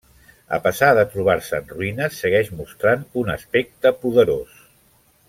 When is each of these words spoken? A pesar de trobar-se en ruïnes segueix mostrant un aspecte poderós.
A 0.57 0.57
pesar 0.61 0.87
de 0.99 1.03
trobar-se 1.15 1.59
en 1.63 1.69
ruïnes 1.73 2.17
segueix 2.25 2.49
mostrant 2.63 3.05
un 3.25 3.31
aspecte 3.35 3.93
poderós. 4.03 4.57